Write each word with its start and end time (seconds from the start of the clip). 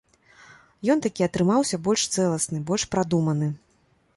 Ён 0.93 1.03
такі 1.07 1.27
атрымаўся 1.27 1.79
больш 1.89 2.07
цэласны, 2.15 2.57
больш 2.71 2.83
прадуманы. 2.95 3.47